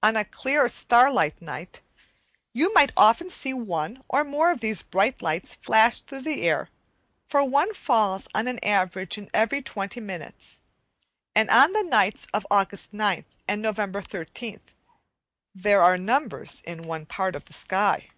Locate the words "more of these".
4.22-4.82